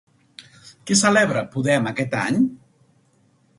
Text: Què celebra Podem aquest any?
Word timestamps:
Què 0.91 0.97
celebra 1.01 1.45
Podem 1.57 1.91
aquest 1.93 2.19
any? 2.25 2.43